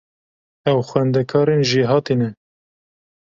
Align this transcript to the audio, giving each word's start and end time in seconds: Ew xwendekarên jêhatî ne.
Ew 0.71 0.79
xwendekarên 0.89 1.61
jêhatî 1.69 2.15
ne. 2.21 2.29